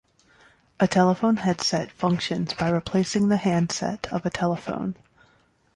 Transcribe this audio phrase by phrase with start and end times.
[0.79, 4.95] A telephone headset functions by replacing the handset of a telephone.